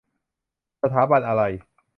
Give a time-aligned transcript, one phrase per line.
[0.81, 1.43] สถาบันอะไร?